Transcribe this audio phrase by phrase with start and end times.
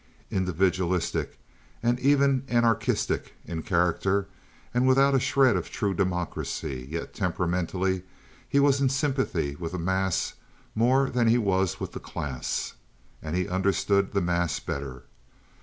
[0.31, 1.37] Individualistic
[1.83, 4.25] and even anarchistic in character,
[4.73, 8.01] and without a shred of true democracy, yet temperamentally
[8.49, 10.33] he was in sympathy with the mass
[10.73, 12.73] more than he was with the class,
[13.21, 15.03] and he understood the mass better.